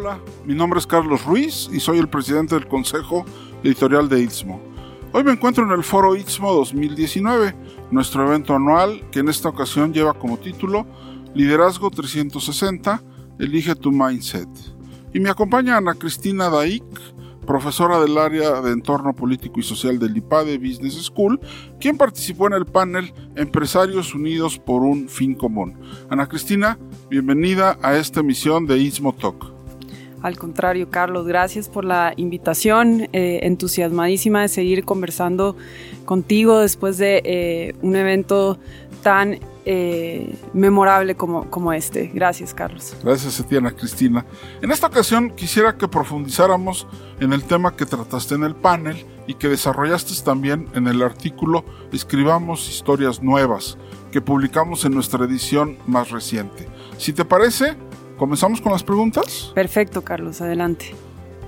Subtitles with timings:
[0.00, 3.26] Hola, mi nombre es Carlos Ruiz y soy el presidente del Consejo
[3.62, 4.58] Editorial de Istmo.
[5.12, 7.54] Hoy me encuentro en el Foro Istmo 2019,
[7.90, 10.86] nuestro evento anual que en esta ocasión lleva como título
[11.34, 13.02] Liderazgo 360,
[13.38, 14.48] Elige tu Mindset.
[15.12, 16.82] Y me acompaña Ana Cristina Daik,
[17.46, 21.38] profesora del área de entorno político y social del IPADE Business School,
[21.78, 25.78] quien participó en el panel Empresarios Unidos por un Fin Común.
[26.08, 26.78] Ana Cristina,
[27.10, 29.59] bienvenida a esta emisión de Istmo Talk.
[30.22, 35.56] Al contrario, Carlos, gracias por la invitación, eh, entusiasmadísima de seguir conversando
[36.04, 38.58] contigo después de eh, un evento
[39.02, 42.10] tan eh, memorable como, como este.
[42.12, 42.96] Gracias, Carlos.
[43.02, 44.24] Gracias a Cristina.
[44.62, 46.86] En esta ocasión quisiera que profundizáramos
[47.20, 51.64] en el tema que trataste en el panel y que desarrollaste también en el artículo
[51.92, 53.76] Escribamos historias nuevas,
[54.10, 56.66] que publicamos en nuestra edición más reciente.
[56.98, 57.76] Si te parece,
[58.20, 59.50] ¿Comenzamos con las preguntas?
[59.54, 60.94] Perfecto, Carlos, adelante.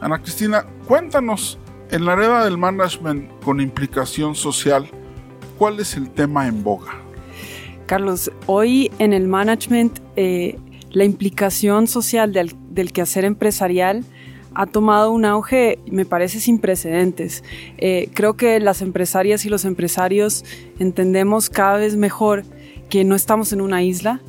[0.00, 1.58] Ana Cristina, cuéntanos,
[1.90, 4.88] en la era del management con implicación social,
[5.58, 6.92] ¿cuál es el tema en boga?
[7.86, 10.60] Carlos, hoy en el management eh,
[10.92, 14.04] la implicación social del, quehacer empresarial
[14.54, 17.42] ha tomado un auge, me parece, sin precedentes.
[17.78, 20.44] Eh, creo que las empresarias y los empresarios
[20.78, 22.44] entendemos cada vez mejor
[22.88, 24.20] que no estamos en una isla,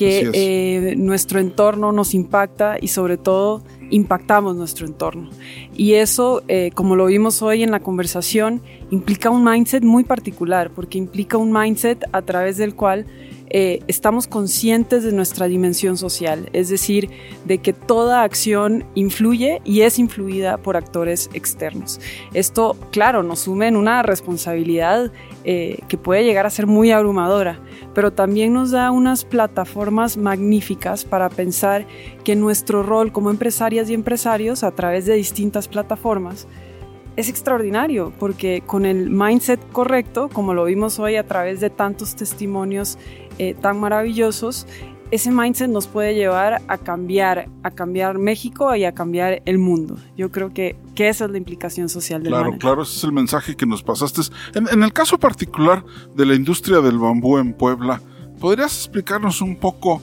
[0.00, 5.28] que eh, nuestro entorno nos impacta y sobre todo impactamos nuestro entorno.
[5.76, 10.70] Y eso, eh, como lo vimos hoy en la conversación, implica un mindset muy particular,
[10.70, 13.04] porque implica un mindset a través del cual
[13.50, 17.10] eh, estamos conscientes de nuestra dimensión social, es decir,
[17.44, 22.00] de que toda acción influye y es influida por actores externos.
[22.32, 25.10] Esto, claro, nos sume en una responsabilidad
[25.44, 27.58] eh, que puede llegar a ser muy abrumadora,
[27.92, 31.86] pero también nos da unas plataformas magníficas para pensar
[32.22, 36.46] que nuestro rol como empresarias y empresarios a través de distintas plataformas
[37.20, 42.16] es extraordinario porque con el mindset correcto, como lo vimos hoy a través de tantos
[42.16, 42.98] testimonios
[43.38, 44.66] eh, tan maravillosos,
[45.10, 49.96] ese mindset nos puede llevar a cambiar, a cambiar México y a cambiar el mundo.
[50.16, 53.12] Yo creo que, que esa es la implicación social del Claro, claro, ese es el
[53.12, 54.20] mensaje que nos pasaste.
[54.54, 58.00] En, en el caso particular de la industria del bambú en Puebla,
[58.38, 60.00] ¿podrías explicarnos un poco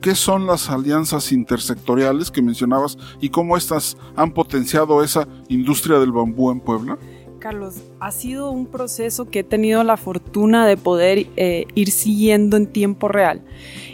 [0.00, 6.12] qué son las alianzas intersectoriales que mencionabas y cómo estas han potenciado esa industria del
[6.12, 6.98] bambú en Puebla?
[7.38, 12.56] Carlos, ha sido un proceso que he tenido la fortuna de poder eh, ir siguiendo
[12.58, 13.42] en tiempo real.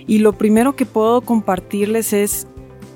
[0.07, 2.49] Y lo primero que puedo compartirles es,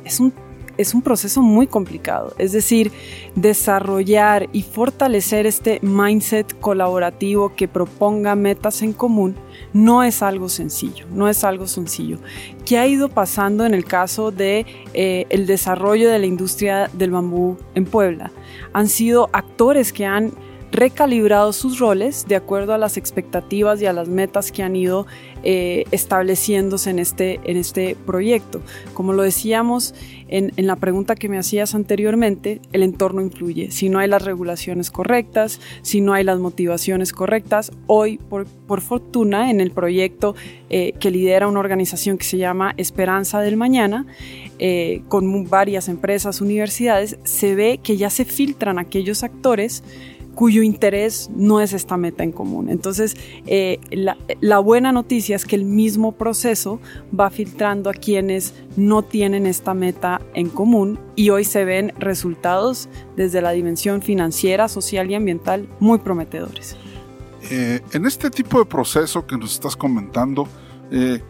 [0.04, 0.32] es un
[0.80, 2.32] es un proceso muy complicado.
[2.38, 2.90] Es decir,
[3.34, 9.36] desarrollar y fortalecer este mindset colaborativo que proponga metas en común
[9.74, 12.18] no es algo sencillo, no es algo sencillo.
[12.64, 14.64] ¿Qué ha ido pasando en el caso de
[14.94, 18.32] eh, el desarrollo de la industria del bambú en Puebla?
[18.72, 20.32] Han sido actores que han
[20.72, 25.06] recalibrado sus roles de acuerdo a las expectativas y a las metas que han ido
[25.42, 28.60] eh, estableciéndose en este, en este proyecto.
[28.94, 29.94] Como lo decíamos
[30.28, 33.72] en, la pregunta que me hacías anteriormente, el entorno influye.
[33.72, 38.46] Si no hay las regulaciones correctas, si no hay las motivaciones correctas, hoy, por,
[38.80, 40.36] fortuna, en el proyecto
[40.68, 44.06] eh, que lidera una organización que se llama Esperanza del Mañana,
[44.60, 49.82] eh, con varias empresas, universidades, se ve que ya se filtran aquellos actores
[50.40, 52.70] cuyo interés no es esta meta en común.
[52.70, 53.14] Entonces,
[53.44, 56.80] eh, la, buena noticia es que el mismo proceso
[57.12, 62.88] va filtrando a quienes no tienen esta meta en común y hoy se ven resultados
[63.18, 66.74] desde la dimensión financiera, social y ambiental muy prometedores.
[67.50, 70.48] Eh, en este tipo de proceso que nos estás comentando,
[70.90, 71.20] eh,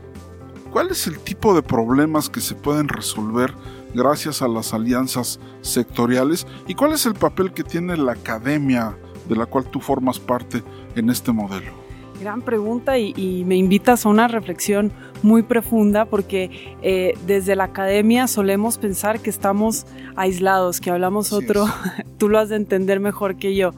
[0.71, 3.53] ¿cuál es el tipo de problemas que se pueden resolver?
[3.95, 8.97] Gracias a las alianzas sectoriales y cuál es el papel que tiene la academia
[9.29, 10.63] de la cual tú formas parte
[10.97, 11.81] en este modelo.
[12.21, 14.93] Gran pregunta y, me invitas a una reflexión
[15.23, 19.87] muy profunda porque eh, desde la academia solemos pensar que estamos
[20.17, 21.65] aislados, que hablamos otro,
[22.19, 23.71] tú lo has de entender mejor que yo,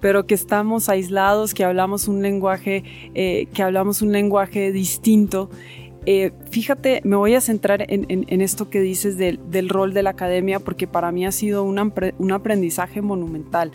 [0.00, 2.82] pero que estamos aislados, que hablamos un lenguaje,
[3.14, 5.50] eh, que hablamos un lenguaje distinto
[6.04, 10.58] eh, fíjate, me voy a centrar en, esto que dices del, rol de la academia
[10.58, 11.78] porque para mí ha sido un,
[12.32, 13.72] aprendizaje monumental.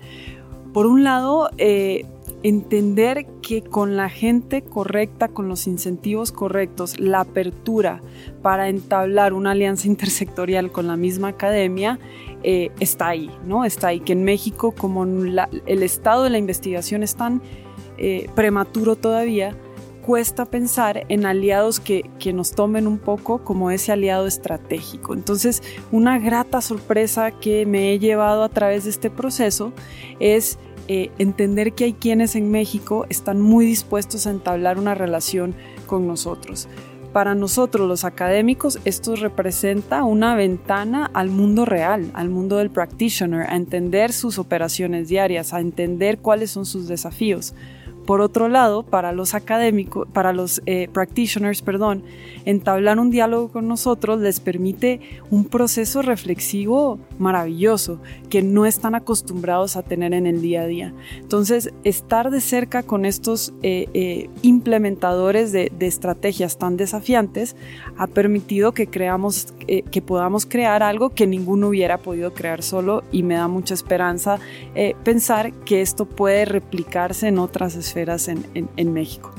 [0.74, 2.06] Por un lado, eh,
[2.44, 8.01] entender que con la gente correcta, con los incentivos correctos, la apertura
[8.41, 11.97] para entablar una alianza intersectorial con la misma academia
[12.44, 13.63] eh, está ahí, ¿no?
[13.63, 17.41] Está ahí, que en México como el estado de la investigación es tan
[18.35, 19.56] prematuro todavía,
[20.07, 25.13] cuesta pensar en aliados que, que, nos tomen un poco como ese aliado estratégico.
[25.13, 25.62] Entonces,
[25.92, 29.74] una grata sorpresa que me he llevado a través de este proceso
[30.21, 35.54] es eh, entender que hay quienes en México están muy dispuestos a entablar una relación
[35.88, 36.69] con nosotros.
[37.12, 43.50] Para nosotros los académicos esto representa una ventana al mundo real, al mundo del practitioner,
[43.50, 47.54] a entender sus operaciones diarias, a entender cuáles son sus desafíos.
[48.07, 52.04] Por otro lado, para los académicos, para los eh, practitioners, perdón,
[52.45, 58.00] entablar un diálogo con nosotros les permite un proceso reflexivo maravilloso
[58.30, 60.94] que no están acostumbrados a tener en el día a día.
[61.18, 67.57] Entonces, estar de cerca con estos eh, eh, implementadores de, estrategias tan desafiantes
[67.98, 69.54] ha permitido que creamos,
[69.92, 74.39] que podamos crear algo que ninguno hubiera podido crear solo y me da mucha esperanza
[75.04, 79.31] pensar que esto puede replicarse en otras esferas en, México.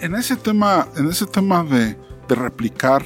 [0.00, 1.96] En ese tema, en ese tema de,
[2.28, 3.04] replicar,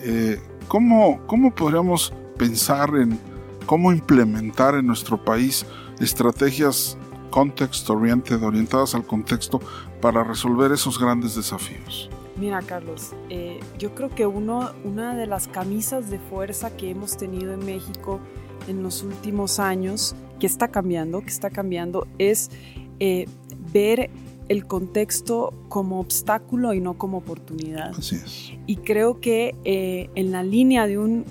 [0.00, 3.18] eh, ¿cómo, ¿cómo podríamos pensar en
[3.66, 5.64] cómo implementar en nuestro país
[6.00, 6.98] estrategias
[7.30, 9.60] context oriented, orientadas al contexto
[10.00, 12.10] para resolver esos grandes desafíos?
[12.36, 17.16] Mira, Carlos, eh, yo creo que uno, una de las camisas de fuerza que hemos
[17.16, 18.20] tenido en México
[18.68, 22.50] en los últimos años, que está cambiando, que está cambiando, es
[23.00, 23.26] eh,
[23.72, 24.10] ver
[24.48, 27.92] el contexto como obstáculo y no como oportunidad.
[27.96, 28.52] Así es.
[28.66, 31.24] Y creo que eh, en la línea de un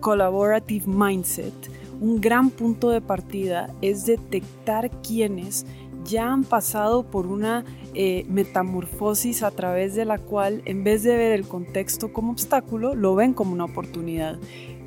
[0.00, 1.54] collaborative mindset,
[2.00, 5.66] un gran punto de partida es detectar quienes
[6.04, 7.64] ya han pasado por una
[7.94, 12.94] eh, metamorfosis a través de la cual, en vez de ver el contexto como obstáculo,
[12.94, 14.38] lo ven como una oportunidad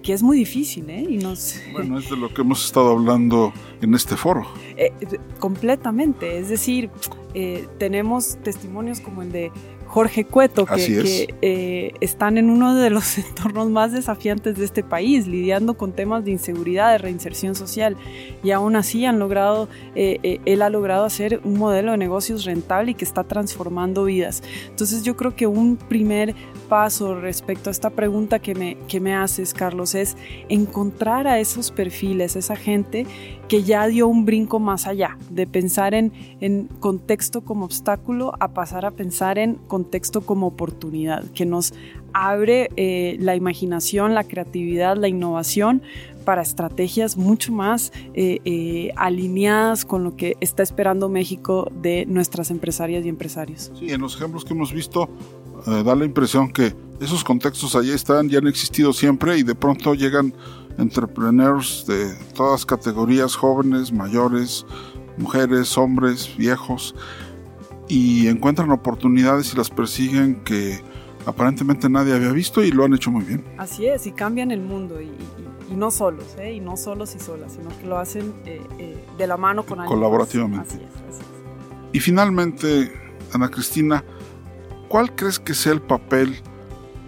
[0.01, 1.05] que es muy difícil, ¿eh?
[1.07, 1.55] Y nos...
[1.71, 4.47] Bueno, es de lo que hemos estado hablando en este foro.
[4.77, 4.91] Eh,
[5.39, 6.89] completamente, es decir,
[7.33, 9.51] eh, tenemos testimonios como el de
[9.91, 15.27] Jorge Cueto, que, eh, están en uno de los entornos más desafiantes de este país,
[15.27, 17.97] lidiando con temas de inseguridad, de reinserción social,
[18.41, 22.45] y aún así han logrado, eh, eh, él ha logrado hacer un modelo de negocios
[22.45, 24.43] rentable y que está transformando vidas.
[24.69, 26.35] Entonces yo creo que un primer
[26.69, 30.15] paso respecto a esta pregunta que me, que me haces, Carlos, es
[30.47, 33.05] encontrar a esos perfiles, esa gente
[33.49, 38.53] que ya dio un brinco más allá, de pensar en, en contexto como obstáculo a
[38.53, 39.80] pasar a pensar en contexto
[40.25, 41.73] como oportunidad, que nos
[42.13, 45.81] abre eh, la imaginación, la creatividad, la innovación
[46.25, 52.51] para estrategias mucho más eh, eh, alineadas con lo que está esperando México de nuestras
[52.51, 53.71] empresarias y empresarios.
[53.79, 55.09] Sí, en los ejemplos que hemos visto
[55.65, 59.93] da la impresión que esos contextos allí están, ya han existido siempre y de pronto
[59.93, 60.33] llegan
[60.79, 64.65] entrepreneurs de todas categorías, jóvenes, mayores,
[65.17, 66.95] mujeres, hombres, viejos,
[67.91, 70.79] y encuentran oportunidades y las persiguen que
[71.25, 73.43] aparentemente nadie había visto y lo han hecho muy bien.
[73.57, 75.11] Así es, y cambian el mundo, y,
[75.75, 76.53] no solos, ¿eh?
[76.53, 79.81] y no solos y solas, sino que lo hacen eh, eh, de la mano con
[79.81, 79.93] alguien.
[79.93, 80.69] Colaborativamente.
[80.69, 81.19] Así es,
[81.91, 82.93] Y finalmente,
[83.33, 84.05] Ana Cristina,
[84.87, 86.41] ¿cuál crees que sea el papel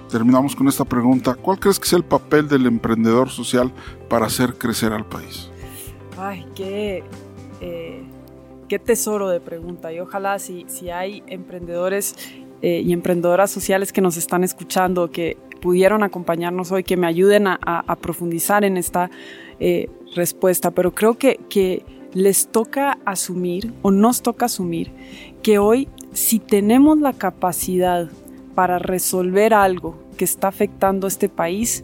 [0.10, 1.34] terminamos con esta pregunta.
[1.34, 3.74] ¿Cuál crees que es el papel del emprendedor social
[4.10, 5.50] para hacer crecer al país?
[6.20, 7.04] Ay, qué,
[7.62, 8.04] eh,
[8.74, 9.94] qué tesoro de pregunta.
[9.94, 12.16] Y ojalá si, si hay emprendedores
[12.64, 17.46] eh, y emprendedoras sociales que nos están escuchando, que pudieron acompañarnos hoy, que me ayuden
[17.46, 19.12] a, profundizar en esta
[19.60, 20.72] eh, respuesta.
[20.72, 24.90] Pero creo que, que les toca asumir o nos toca asumir
[25.44, 28.10] que hoy si tenemos la capacidad
[28.56, 31.84] para resolver algo que está afectando a este país,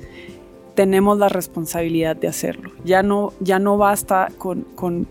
[0.80, 2.72] tenemos la responsabilidad de hacerlo.
[2.86, 4.64] Ya no, ya no basta con,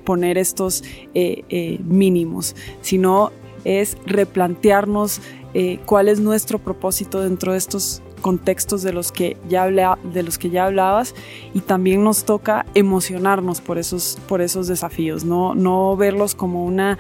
[0.03, 0.83] poner estos
[1.13, 3.33] eh, eh, mínimos, sino
[3.65, 5.21] es replantearnos
[5.53, 10.39] eh, cuál es nuestro propósito dentro de estos contextos de los que ya de los
[10.39, 11.15] que ya hablabas
[11.53, 16.99] y también nos toca emocionarnos por esos por esos desafíos no no verlos como una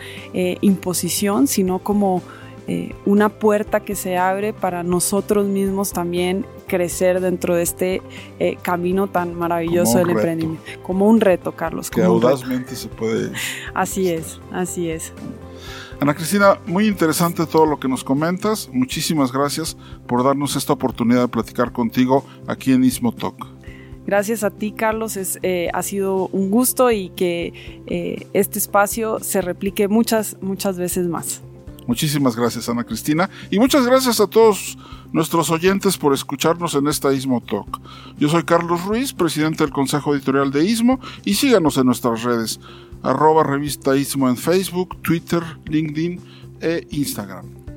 [0.60, 2.22] imposición sino como
[2.70, 8.02] eh, una puerta que se abre para nosotros mismos también crecer dentro de este
[8.38, 10.62] eh, camino tan maravilloso del emprendimiento.
[10.82, 11.88] Como un reto, Carlos.
[11.88, 13.32] Que audazmente se puede.
[13.72, 15.14] Así es, así es.
[15.98, 18.68] Ana Cristina, muy interesante todo lo que nos comentas.
[18.70, 19.74] Muchísimas gracias
[20.06, 23.46] por darnos esta oportunidad de platicar contigo aquí en Ismo Talk.
[24.06, 25.16] Gracias a ti, Carlos.
[25.16, 31.08] Es, eh, ha sido un gusto y que este espacio se replique muchas, muchas veces
[31.08, 31.40] más.
[31.88, 33.30] Muchísimas gracias, Ana Cristina.
[33.50, 34.76] Y muchas gracias a todos
[35.10, 37.80] nuestros oyentes por escucharnos en esta Ismo Talk.
[38.18, 42.60] Yo soy Carlos Ruiz, presidente del Consejo Editorial de Ismo, y síganos en nuestras redes,
[43.02, 46.20] arroba revista Ismo en Facebook, Twitter, LinkedIn
[46.60, 47.67] e Instagram.